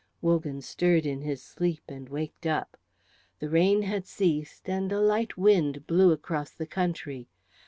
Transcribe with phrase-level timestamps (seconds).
[0.19, 2.75] Wogan stirred in his sleep and waked up.
[3.37, 7.27] The rain had ceased, and a light wind blew across the country.